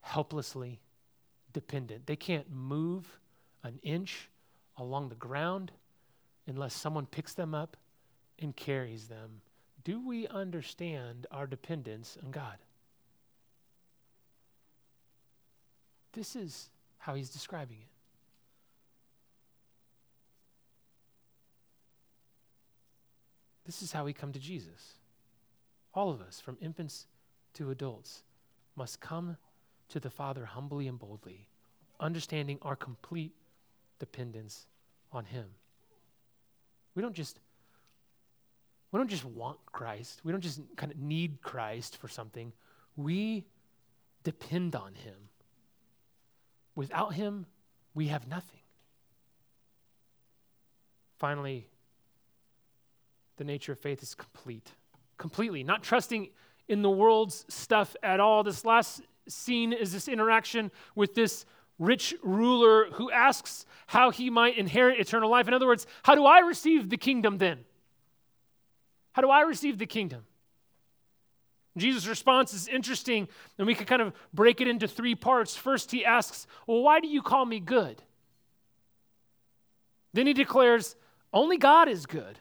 [0.00, 0.80] helplessly
[1.52, 2.06] dependent.
[2.06, 3.18] They can't move
[3.62, 4.28] an inch
[4.76, 5.72] along the ground
[6.46, 7.76] unless someone picks them up
[8.38, 9.40] and carries them
[9.86, 12.56] do we understand our dependence on God?
[16.12, 17.86] This is how he's describing it.
[23.64, 24.94] This is how we come to Jesus.
[25.94, 27.06] All of us, from infants
[27.54, 28.24] to adults,
[28.74, 29.36] must come
[29.90, 31.46] to the Father humbly and boldly,
[32.00, 33.36] understanding our complete
[34.00, 34.66] dependence
[35.12, 35.46] on Him.
[36.96, 37.38] We don't just
[38.96, 40.22] we don't just want Christ.
[40.24, 42.50] We don't just kind of need Christ for something.
[42.96, 43.44] We
[44.24, 45.28] depend on Him.
[46.74, 47.44] Without Him,
[47.94, 48.60] we have nothing.
[51.18, 51.68] Finally,
[53.36, 54.70] the nature of faith is complete.
[55.18, 55.62] Completely.
[55.62, 56.30] Not trusting
[56.66, 58.44] in the world's stuff at all.
[58.44, 61.44] This last scene is this interaction with this
[61.78, 65.48] rich ruler who asks how he might inherit eternal life.
[65.48, 67.66] In other words, how do I receive the kingdom then?
[69.16, 70.26] How do I receive the kingdom?
[71.74, 75.56] Jesus' response is interesting, and we could kind of break it into three parts.
[75.56, 78.02] First, he asks, Well, why do you call me good?
[80.12, 80.96] Then he declares,
[81.32, 82.38] Only God is good.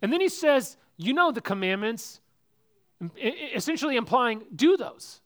[0.00, 2.22] And then he says, You know the commandments,
[3.54, 5.20] essentially implying, Do those.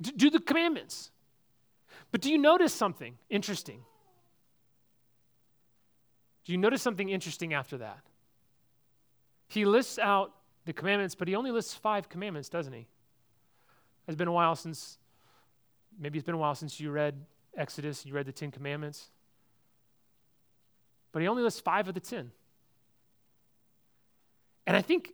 [0.00, 1.10] Do the commandments.
[2.12, 3.80] But do you notice something interesting?
[6.44, 7.98] Do you notice something interesting after that?
[9.48, 10.32] He lists out
[10.64, 12.86] the commandments, but he only lists five commandments, doesn't he?
[14.08, 14.98] It's been a while since,
[15.98, 17.14] maybe it's been a while since you read
[17.56, 19.10] Exodus, you read the Ten Commandments.
[21.12, 22.30] But he only lists five of the ten.
[24.66, 25.12] And I think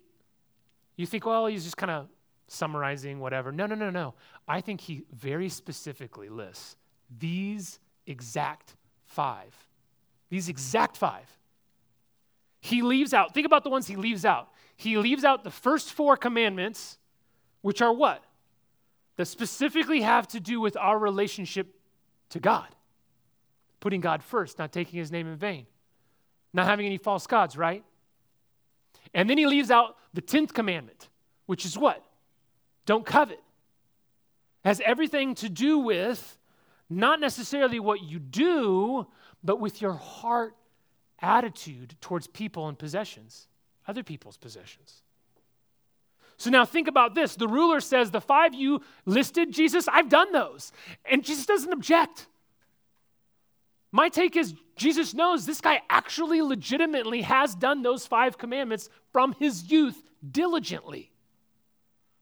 [0.97, 2.09] you think, well, he's just kind of
[2.49, 3.53] summarizing whatever.
[3.53, 4.15] No, no, no, no.
[4.49, 6.77] I think he very specifically lists
[7.19, 9.55] these exact five.
[10.29, 11.31] These exact five.
[12.65, 14.49] He leaves out, think about the ones he leaves out.
[14.77, 16.97] He leaves out the first four commandments,
[17.61, 18.23] which are what?
[19.17, 21.75] That specifically have to do with our relationship
[22.31, 22.69] to God.
[23.81, 25.67] Putting God first, not taking his name in vain.
[26.55, 27.83] not having any false gods, right?
[29.13, 31.09] And then he leaves out the 10th commandment,
[31.47, 32.05] which is what?
[32.87, 33.41] Don't covet.
[34.65, 36.39] It has everything to do with
[36.89, 39.07] not necessarily what you do,
[39.43, 40.55] but with your heart
[41.23, 43.49] attitude towards people and possessions,
[43.87, 45.03] other people's possessions.
[46.37, 47.37] So now think about this.
[47.37, 50.73] The ruler says, The five you listed, Jesus, I've done those.
[51.05, 52.27] And Jesus doesn't object.
[53.93, 59.35] My take is Jesus knows this guy actually legitimately has done those five commandments from
[59.39, 61.13] his youth diligently.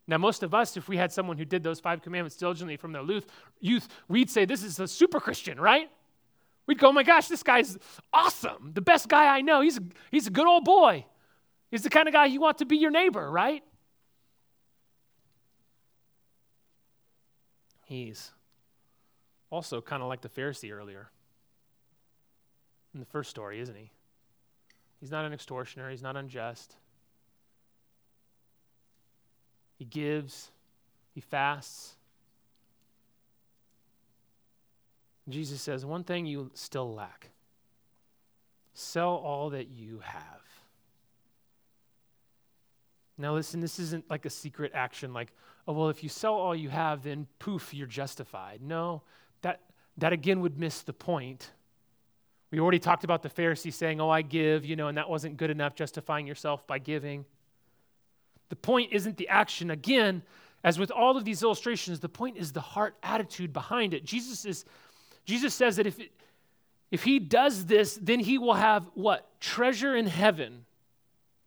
[0.06, 2.92] Now, most of us, if we had someone who did those five commandments diligently from
[2.92, 3.04] their
[3.60, 5.88] youth, we'd say this is a super Christian, right?
[6.70, 7.76] We'd go, oh my gosh, this guy's
[8.12, 8.70] awesome.
[8.74, 9.61] The best guy I know.
[9.61, 11.04] He's a, he's a good old boy.
[11.68, 13.64] He's the kind of guy you want to be your neighbor, right?
[17.87, 18.30] He's
[19.50, 21.11] also kind of like the Pharisee earlier
[22.94, 23.90] in the first story, isn't he?
[25.00, 26.76] He's not an extortioner, he's not unjust.
[29.76, 30.52] He gives,
[31.16, 31.96] he fasts.
[35.32, 37.30] Jesus says, One thing you still lack
[38.72, 40.40] sell all that you have.
[43.18, 45.32] Now, listen, this isn't like a secret action, like,
[45.68, 48.62] oh, well, if you sell all you have, then poof, you're justified.
[48.62, 49.02] No,
[49.42, 49.60] that,
[49.98, 51.50] that again would miss the point
[52.50, 55.36] we already talked about the Pharisee saying, Oh, I give, you know, and that wasn't
[55.36, 57.24] good enough, justifying yourself by giving.
[58.48, 59.70] The point isn't the action.
[59.70, 60.22] Again,
[60.64, 64.04] as with all of these illustrations, the point is the heart attitude behind it.
[64.04, 64.64] Jesus is
[65.24, 65.98] Jesus says that if
[66.90, 69.28] if he does this, then he will have what?
[69.40, 70.64] Treasure in heaven.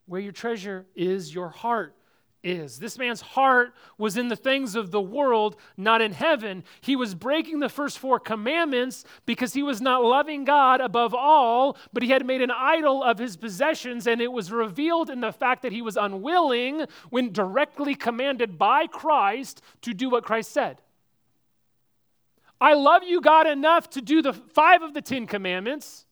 [0.06, 1.96] Where your treasure is, your heart
[2.44, 2.78] is.
[2.78, 6.64] This man's heart was in the things of the world, not in heaven.
[6.82, 11.78] He was breaking the first four commandments because he was not loving God above all,
[11.94, 15.32] but he had made an idol of his possessions, and it was revealed in the
[15.32, 20.80] fact that he was unwilling, when directly commanded by Christ, to do what Christ said.
[22.64, 26.06] I love you, God, enough to do the five of the Ten Commandments,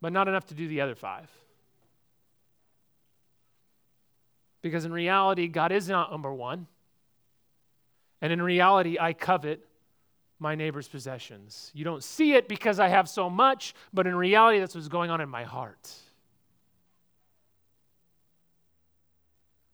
[0.00, 1.28] but not enough to do the other five.
[4.62, 6.68] Because in reality, God is not number one.
[8.20, 9.66] And in reality, I covet
[10.38, 11.72] my neighbor's possessions.
[11.74, 15.10] You don't see it because I have so much, but in reality, that's what's going
[15.10, 15.92] on in my heart.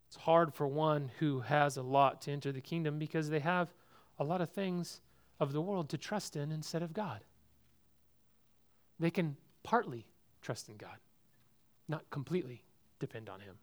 [0.09, 3.69] It's hard for one who has a lot to enter the kingdom because they have
[4.19, 5.03] a lot of things
[5.41, 7.21] of the world to trust in instead of God.
[9.01, 10.07] They can partly
[10.43, 10.97] trust in God,
[11.89, 12.63] not completely
[13.01, 13.55] depend on Him.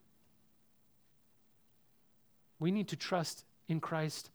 [2.59, 4.29] We need to trust in Christ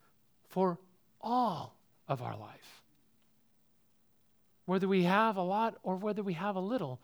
[0.48, 0.78] for
[1.20, 1.76] all
[2.08, 2.82] of our life.
[4.64, 7.00] Whether we have a lot or whether we have a little,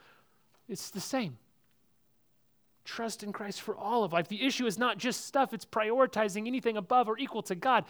[0.69, 1.39] it's the same.
[2.85, 4.27] Trust in Christ for all of life.
[4.27, 7.85] The issue is not just stuff, it's prioritizing anything above or equal to God.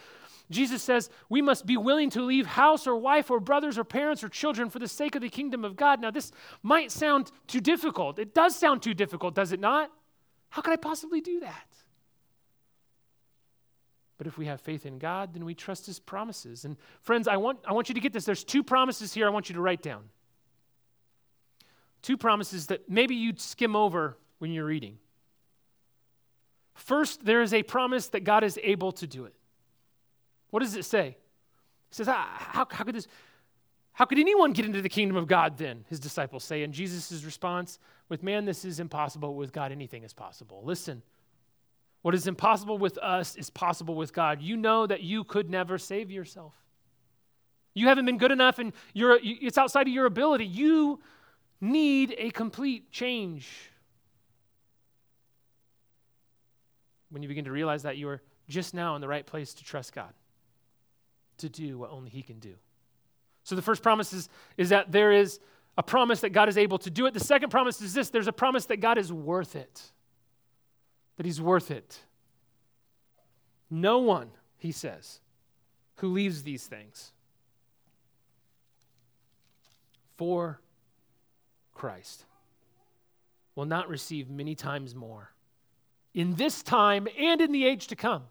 [0.51, 4.23] Jesus says we must be willing to leave house or wife or brothers or parents
[4.23, 5.99] or children for the sake of the kingdom of God.
[5.99, 8.19] Now, this might sound too difficult.
[8.19, 9.91] It does sound too difficult, does it not?
[10.49, 11.67] How could I possibly do that?
[14.19, 16.65] But if we have faith in God, then we trust his promises.
[16.65, 18.25] And friends, I want, I want you to get this.
[18.25, 20.03] There's two promises here I want you to write down.
[22.03, 24.97] Two promises that maybe you'd skim over when you're reading.
[26.73, 29.33] First, there is a promise that God is able to do it.
[30.49, 31.15] What does it say?
[31.89, 33.07] It says, how, how could this,
[33.93, 35.85] how could anyone get into the kingdom of God then?
[35.87, 36.63] His disciples say.
[36.63, 37.79] And Jesus' response,
[38.09, 39.33] with man, this is impossible.
[39.33, 40.61] With God, anything is possible.
[40.65, 41.03] Listen,
[42.01, 44.41] what is impossible with us is possible with God.
[44.41, 46.53] You know that you could never save yourself.
[47.75, 50.47] You haven't been good enough and you're, it's outside of your ability.
[50.47, 50.99] You
[51.61, 53.69] need a complete change.
[57.13, 59.63] When you begin to realize that you are just now in the right place to
[59.63, 60.13] trust God,
[61.37, 62.55] to do what only He can do.
[63.43, 65.39] So the first promise is, is that there is
[65.77, 67.13] a promise that God is able to do it.
[67.13, 69.91] The second promise is this there's a promise that God is worth it
[71.17, 71.99] that he's worth it.
[73.69, 75.19] No one, he says,
[75.97, 77.11] who leaves these things
[80.17, 80.59] for
[81.73, 82.25] Christ
[83.55, 85.31] will not receive many times more
[86.13, 88.23] in this time and in the age to come.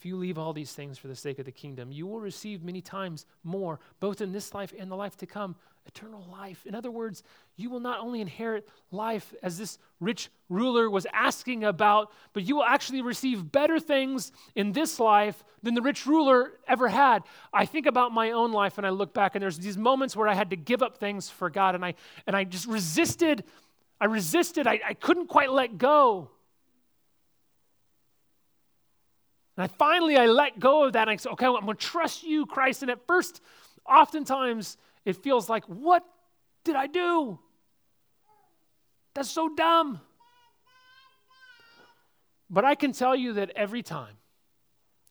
[0.00, 2.64] if you leave all these things for the sake of the kingdom, you will receive
[2.64, 5.54] many times more, both in this life and the life to come,
[5.84, 6.64] eternal life.
[6.64, 7.22] In other words,
[7.56, 12.56] you will not only inherit life as this rich ruler was asking about, but you
[12.56, 17.22] will actually receive better things in this life than the rich ruler ever had.
[17.52, 20.28] I think about my own life and I look back and there's these moments where
[20.28, 21.92] I had to give up things for God and I
[22.26, 23.44] and I just resisted.
[24.00, 24.66] I resisted.
[24.66, 26.30] I, I couldn't quite let go.
[29.56, 32.22] And I finally I let go of that and I said, okay, I'm gonna trust
[32.22, 32.82] you, Christ.
[32.82, 33.42] And at first,
[33.86, 36.04] oftentimes it feels like, what
[36.64, 37.38] did I do?
[39.14, 40.00] That's so dumb.
[42.48, 44.16] But I can tell you that every time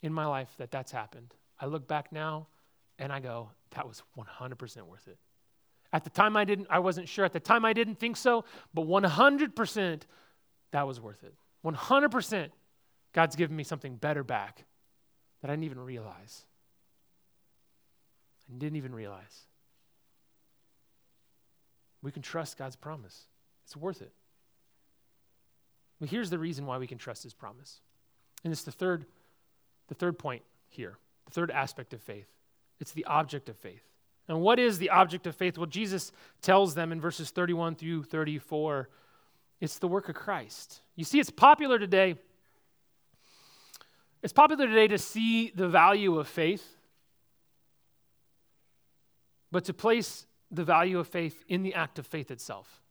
[0.01, 2.47] in my life that that's happened, I look back now
[2.97, 5.17] and I go, that was 100% worth it.
[5.91, 7.25] At the time I didn't I wasn't sure.
[7.25, 10.01] At the time I didn't think so, but 100%
[10.71, 11.33] that was worth it.
[11.65, 12.49] 100%
[13.13, 14.65] God's given me something better back
[15.41, 16.45] that I didn't even realize.
[18.49, 19.45] I didn't even realize.
[22.01, 23.25] We can trust God's promise.
[23.65, 24.13] It's worth it.
[25.99, 27.81] But here's the reason why we can trust his promise.
[28.43, 29.05] And it's the third,
[29.87, 32.27] the third point here, the third aspect of faith.
[32.79, 33.83] It's the object of faith.
[34.29, 35.57] And what is the object of faith?
[35.57, 38.87] Well, Jesus tells them in verses 31 through 34
[39.59, 40.79] it's the work of Christ.
[40.95, 42.15] You see, it's popular today
[44.21, 46.65] it's popular today to see the value of faith,
[49.51, 52.81] but to place the value of faith in the act of faith itself.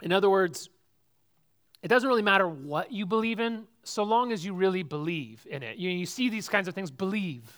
[0.00, 0.70] In other words,
[1.82, 5.62] it doesn't really matter what you believe in, so long as you really believe in
[5.62, 5.76] it.
[5.76, 7.50] You, you see these kinds of things, believe.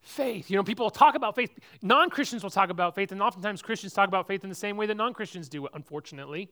[0.00, 0.50] Faith.
[0.50, 1.56] You know, people talk about faith.
[1.82, 4.76] Non Christians will talk about faith, and oftentimes Christians talk about faith in the same
[4.76, 6.50] way that non Christians do, unfortunately.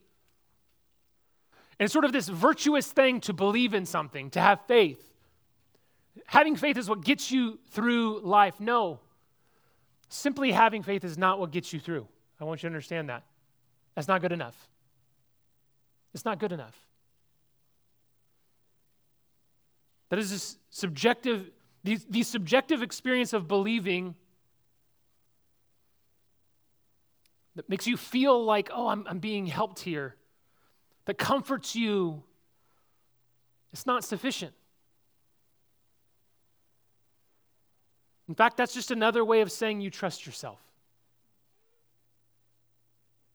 [1.78, 5.02] And it's sort of this virtuous thing to believe in something, to have faith.
[6.26, 8.58] Having faith is what gets you through life.
[8.60, 9.00] No.
[10.08, 12.06] Simply having faith is not what gets you through.
[12.40, 13.22] I want you to understand that.
[13.94, 14.68] That's not good enough.
[16.14, 16.76] It's not good enough.
[20.08, 21.50] That is this subjective,
[21.84, 24.14] the, the subjective experience of believing
[27.56, 30.14] that makes you feel like, oh, I'm, I'm being helped here
[31.06, 32.22] that comforts you,
[33.72, 34.52] it's not sufficient.
[38.28, 40.60] In fact, that's just another way of saying you trust yourself.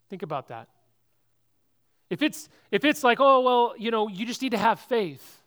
[0.09, 0.69] Think about that.
[2.09, 5.42] If it's, if it's like, oh, well, you know, you just need to have faith.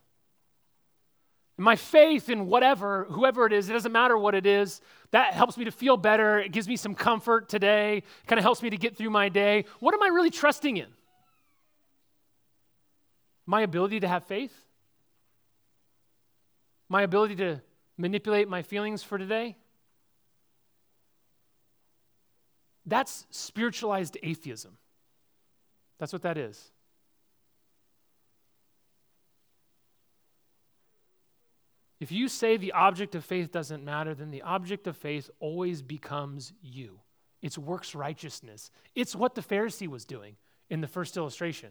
[1.59, 5.57] My faith in whatever, whoever it is, it doesn't matter what it is, that helps
[5.57, 6.38] me to feel better.
[6.38, 9.64] It gives me some comfort today, kind of helps me to get through my day.
[9.80, 10.88] What am I really trusting in?
[13.46, 14.52] My ability to have faith?
[16.88, 17.62] My ability to
[17.96, 19.57] manipulate my feelings for today?
[22.84, 24.76] That's spiritualized atheism.
[25.98, 26.70] That's what that is.
[31.99, 35.82] If you say the object of faith doesn't matter, then the object of faith always
[35.82, 37.01] becomes you.
[37.42, 38.70] It's works righteousness.
[38.94, 40.36] It's what the Pharisee was doing
[40.68, 41.70] in the first illustration.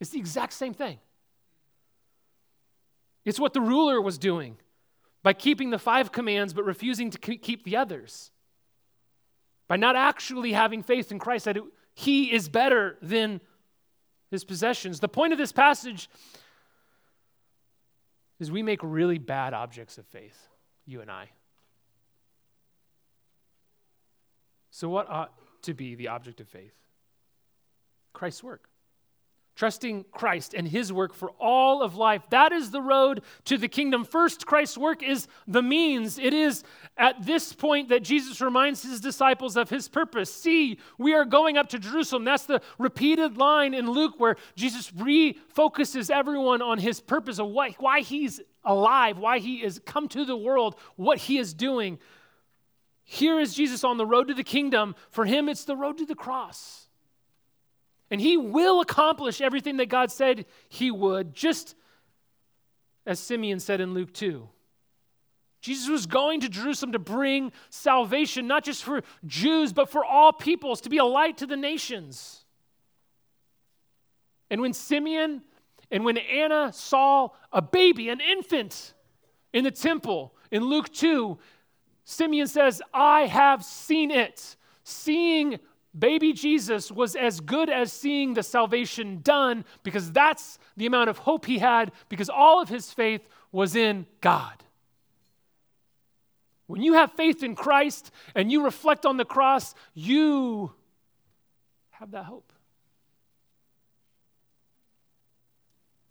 [0.00, 0.98] It's the exact same thing.
[3.24, 4.56] It's what the ruler was doing
[5.22, 8.32] by keeping the five commands but refusing to keep the others.
[9.68, 11.58] By not actually having faith in Christ that
[11.94, 13.40] he is better than
[14.30, 14.98] his possessions.
[14.98, 16.08] The point of this passage
[18.42, 20.48] is we make really bad objects of faith,
[20.84, 21.30] you and I.
[24.72, 25.32] So, what ought
[25.62, 26.74] to be the object of faith?
[28.12, 28.68] Christ's work
[29.54, 32.22] trusting Christ and his work for all of life.
[32.30, 34.04] That is the road to the kingdom.
[34.04, 36.18] First, Christ's work is the means.
[36.18, 36.64] It is
[36.96, 40.32] at this point that Jesus reminds his disciples of his purpose.
[40.32, 42.24] See, we are going up to Jerusalem.
[42.24, 47.70] That's the repeated line in Luke where Jesus refocuses everyone on his purpose of why,
[47.78, 51.98] why he's alive, why he is come to the world, what he is doing.
[53.04, 54.94] Here is Jesus on the road to the kingdom.
[55.10, 56.81] For him, it's the road to the cross.
[58.12, 61.74] And he will accomplish everything that God said he would, just
[63.06, 64.46] as Simeon said in Luke 2.
[65.62, 70.30] Jesus was going to Jerusalem to bring salvation, not just for Jews, but for all
[70.30, 72.44] peoples, to be a light to the nations.
[74.50, 75.40] And when Simeon
[75.90, 78.92] and when Anna saw a baby, an infant,
[79.54, 81.38] in the temple in Luke 2,
[82.04, 84.56] Simeon says, I have seen it.
[84.84, 85.60] Seeing
[85.98, 91.18] baby Jesus was as good as seeing the salvation done because that's the amount of
[91.18, 94.62] hope he had because all of his faith was in God.
[96.66, 100.72] When you have faith in Christ and you reflect on the cross, you
[101.90, 102.52] have that hope.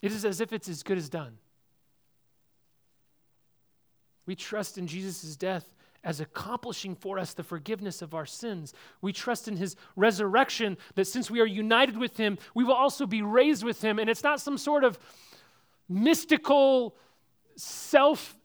[0.02, 1.38] It is as if it's as good as done.
[4.26, 5.66] We trust in Jesus' death
[6.04, 8.74] as accomplishing for us the forgiveness of our sins.
[9.02, 13.06] We trust in his resurrection that since we are united with him, we will also
[13.06, 14.00] be raised with him.
[14.00, 14.98] And it's not some sort of
[15.88, 16.96] mystical,
[17.56, 18.36] self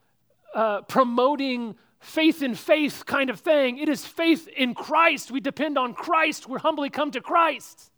[0.55, 3.79] uh, promoting, faith in faith kind of thing.
[3.79, 5.31] It is faith in Christ.
[5.31, 6.49] We depend on Christ.
[6.49, 7.91] We're humbly come to Christ.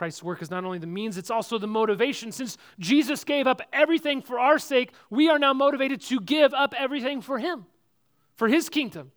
[0.00, 2.32] Christ's work is not only the means, it's also the motivation.
[2.32, 6.72] Since Jesus gave up everything for our sake, we are now motivated to give up
[6.74, 7.66] everything for Him,
[8.34, 9.12] for His kingdom.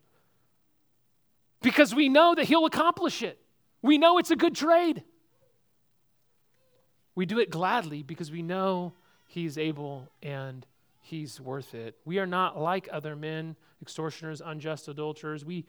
[1.61, 3.39] Because we know that He'll accomplish it.
[3.81, 5.05] We know it's a good trade.
[7.15, 8.91] We do it gladly because we know
[9.25, 10.65] He's able and
[10.99, 11.95] He's worth it.
[12.03, 15.45] We are not like other men, extortioners, unjust adulterers.
[15.45, 15.63] We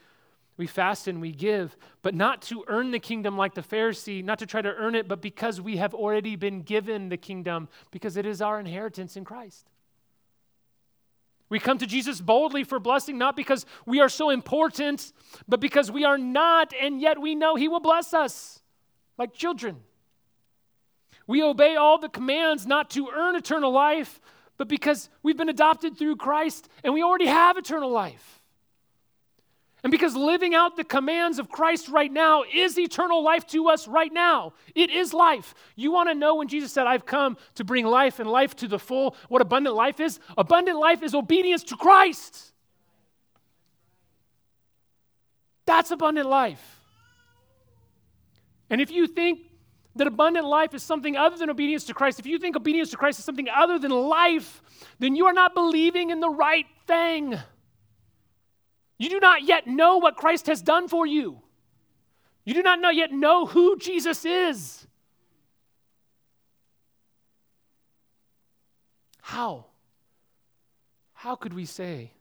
[0.56, 4.38] we fast and we give, but not to earn the kingdom like the Pharisee, not
[4.38, 8.16] to try to earn it, but because we have already been given the kingdom, because
[8.16, 9.68] it is our inheritance in Christ.
[11.48, 15.12] We come to Jesus boldly for blessing, not because we are so important,
[15.48, 18.62] but because we are not, and yet we know He will bless us
[19.18, 19.80] like children.
[21.26, 24.20] We obey all the commands not to earn eternal life,
[24.56, 28.40] but because we've been adopted through Christ and we already have eternal life.
[29.84, 33.86] And because living out the commands of Christ right now is eternal life to us
[33.86, 35.54] right now, it is life.
[35.76, 38.66] You want to know when Jesus said, I've come to bring life and life to
[38.66, 40.20] the full, what abundant life is?
[40.38, 42.52] Abundant life is obedience to Christ.
[45.66, 46.80] That's abundant life.
[48.70, 49.40] And if you think
[49.96, 52.96] that abundant life is something other than obedience to Christ, if you think obedience to
[52.96, 54.62] Christ is something other than life,
[54.98, 57.38] then you are not believing in the right thing.
[59.04, 61.42] You do not yet know what Christ has done for you.
[62.46, 64.86] You do not know yet know who Jesus is.
[69.20, 69.66] How?
[71.12, 72.12] How could we say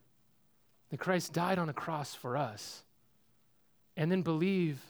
[0.90, 2.84] that Christ died on a cross for us
[3.96, 4.82] and then believe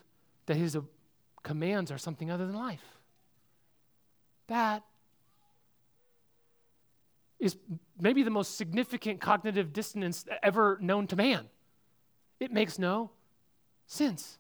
[0.48, 0.76] that his
[1.44, 2.98] commands are something other than life?
[4.48, 4.82] That
[7.40, 7.56] is
[8.02, 11.50] maybe the most significant cognitive dissonance ever known to man.
[12.40, 13.12] It makes no
[13.88, 14.38] sense.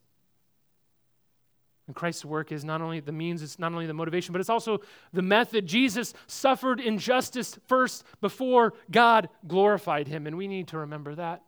[1.87, 4.49] And Christ's work is not only the means, it's not only the motivation, but it's
[4.49, 4.79] also
[5.11, 5.67] the method.
[5.67, 11.43] Jesus suffered injustice first before God glorified him, and we need to remember that.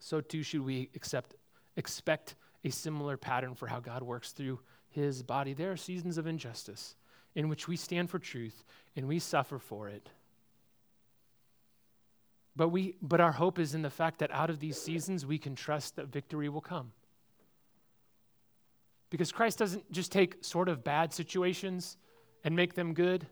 [0.00, 1.34] So too should we accept,
[1.76, 2.34] expect
[2.64, 5.52] a similar pattern for how God works through his body.
[5.52, 6.96] There are seasons of injustice
[7.34, 8.64] in which we stand for truth
[8.96, 10.08] and we suffer for it.
[12.58, 15.38] But, we, but our hope is in the fact that out of these seasons, we
[15.38, 16.90] can trust that victory will come.
[19.10, 21.96] Because Christ doesn't just take sort of bad situations
[22.42, 23.28] and make them good.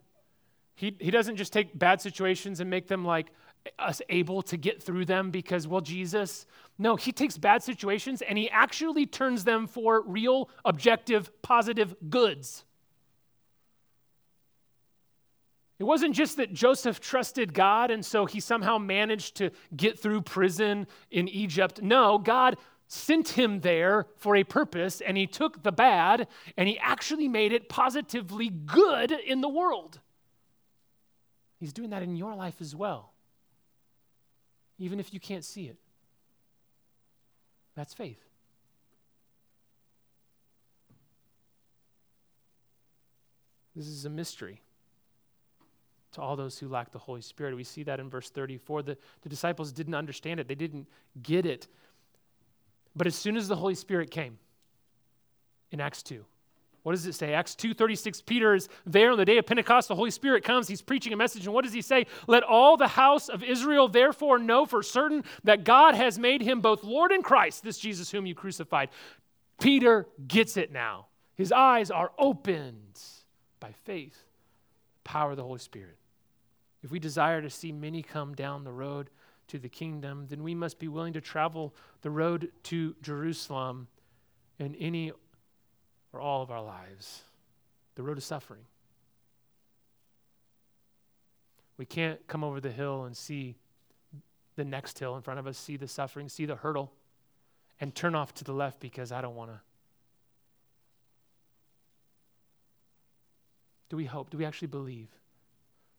[0.76, 3.32] He, he doesn't just take bad situations and make them like
[3.80, 6.46] us able to get through them because, well, Jesus.
[6.78, 12.64] No, he takes bad situations and he actually turns them for real, objective, positive goods.
[15.78, 20.22] It wasn't just that Joseph trusted God and so he somehow managed to get through
[20.22, 21.82] prison in Egypt.
[21.82, 22.56] No, God
[22.88, 27.52] sent him there for a purpose and he took the bad and he actually made
[27.52, 30.00] it positively good in the world.
[31.60, 33.12] He's doing that in your life as well,
[34.78, 35.76] even if you can't see it.
[37.74, 38.22] That's faith.
[43.74, 44.62] This is a mystery
[46.16, 47.54] to all those who lack the Holy Spirit.
[47.56, 48.82] We see that in verse 34.
[48.82, 50.86] The, the disciples didn't understand it, they didn't
[51.22, 51.68] get it.
[52.94, 54.38] But as soon as the Holy Spirit came
[55.70, 56.24] in Acts 2,
[56.86, 57.34] what does it say?
[57.34, 60.82] Acts 2:36 Peter is there on the day of Pentecost the Holy Spirit comes he's
[60.82, 62.06] preaching a message and what does he say?
[62.28, 66.60] Let all the house of Israel therefore know for certain that God has made him
[66.60, 68.90] both Lord and Christ this Jesus whom you crucified.
[69.60, 71.06] Peter gets it now.
[71.34, 73.00] His eyes are opened
[73.58, 74.22] by faith,
[75.02, 75.96] power of the Holy Spirit.
[76.86, 79.10] If we desire to see many come down the road
[79.48, 83.88] to the kingdom, then we must be willing to travel the road to Jerusalem
[84.60, 85.10] in any
[86.12, 87.24] or all of our lives
[87.96, 88.60] the road of suffering.
[91.76, 93.56] We can't come over the hill and see
[94.54, 96.92] the next hill in front of us, see the suffering, see the hurdle,
[97.80, 99.60] and turn off to the left because I don't want to.
[103.88, 104.30] Do we hope?
[104.30, 105.08] Do we actually believe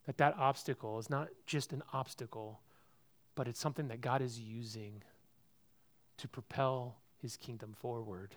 [0.08, 2.62] that that obstacle is not just an obstacle,
[3.36, 5.04] but it's something that God is using
[6.18, 8.34] to propel his kingdom forward?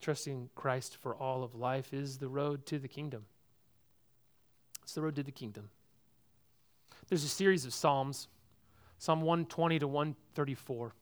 [0.00, 3.26] Trusting Christ for all of life is the road to the kingdom.
[4.82, 5.70] It's the road to the kingdom.
[7.08, 8.28] There's a series of Psalms,
[8.98, 10.94] Psalm 120 to 134.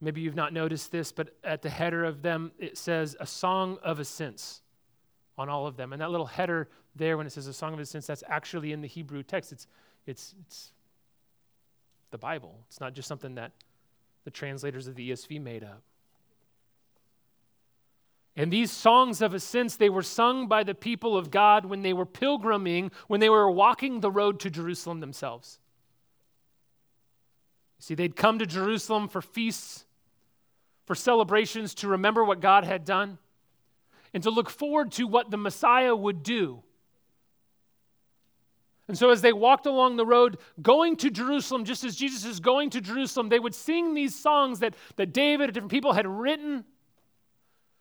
[0.00, 3.78] Maybe you've not noticed this, but at the header of them, it says a song
[3.82, 4.60] of ascents
[5.38, 5.92] on all of them.
[5.92, 8.80] And that little header there, when it says a song of ascents, that's actually in
[8.82, 9.52] the Hebrew text.
[9.52, 9.66] It's,
[10.06, 10.72] it's, it's
[12.10, 12.58] the Bible.
[12.68, 13.52] It's not just something that
[14.24, 15.82] the translators of the ESV made up.
[18.38, 21.94] And these songs of ascents, they were sung by the people of God when they
[21.94, 25.58] were pilgriming, when they were walking the road to Jerusalem themselves.
[27.78, 29.85] See, they'd come to Jerusalem for feasts,
[30.86, 33.18] for celebrations, to remember what God had done,
[34.14, 36.62] and to look forward to what the Messiah would do.
[38.88, 42.38] And so, as they walked along the road going to Jerusalem, just as Jesus is
[42.38, 46.06] going to Jerusalem, they would sing these songs that, that David and different people had
[46.06, 46.64] written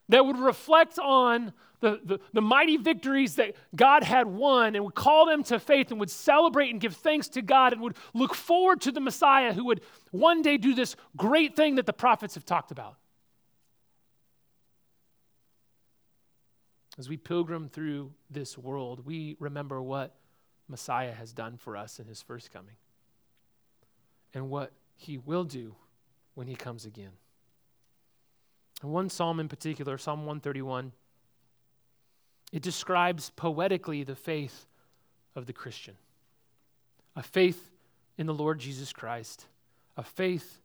[0.10, 1.54] that would reflect on
[1.86, 5.92] the, the, the, mighty victories that God had won and would call them to faith
[5.92, 9.54] and would celebrate and give thanks to God and would look forward to the Messiah
[9.54, 12.96] who would one day do this great thing that the prophets have talked about.
[16.98, 20.16] As we pilgrim through this world, we remember what
[20.68, 22.78] Messiah has done for us in his first coming
[24.34, 25.76] and what he will do
[26.34, 27.12] when he comes again.
[28.82, 30.92] And one psalm in particular, Psalm 131,
[32.52, 34.68] it describes poetically the faith
[35.36, 35.96] of the Christian
[37.18, 37.72] a faith
[38.18, 39.46] in the Lord Jesus Christ,
[39.96, 40.60] a faith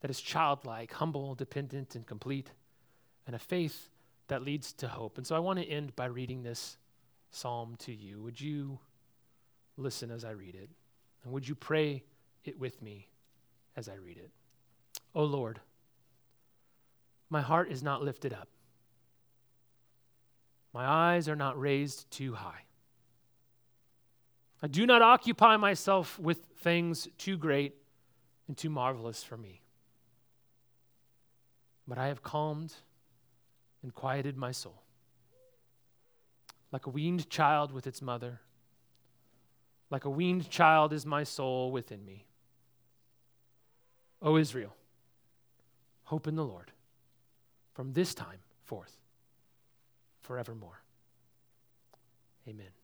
[0.00, 2.50] that is childlike, humble, dependent, and complete,
[3.26, 3.90] and a faith
[4.28, 5.18] that leads to hope.
[5.18, 6.78] And so I want to end by reading this
[7.30, 8.22] psalm to you.
[8.22, 8.78] Would you
[9.76, 10.70] listen as I read it?
[11.24, 12.02] And would you pray
[12.44, 13.08] it with me
[13.76, 14.30] as I read it?
[15.14, 15.60] O Lord,
[17.28, 18.48] my heart is not lifted up.
[20.72, 22.64] My eyes are not raised too high.
[24.62, 27.74] I do not occupy myself with things too great
[28.46, 29.62] and too marvelous for me.
[31.88, 32.74] But I have calmed
[33.82, 34.82] and quieted my soul.
[36.70, 38.40] Like a weaned child with its mother,
[39.90, 42.26] like a weaned child is my soul within me.
[44.22, 44.76] O Israel,
[46.04, 46.70] hope in the Lord
[47.72, 48.99] from this time forth
[50.20, 50.82] forevermore.
[52.48, 52.79] Amen.